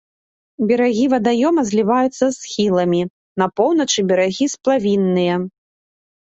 Берагі 0.69 1.03
вадаёма 1.13 1.61
зліваюцца 1.67 2.15
з 2.23 2.31
схіламі, 2.43 3.03
на 3.43 3.51
поўначы 3.63 3.99
берагі 4.15 4.45
сплавінныя. 4.57 5.35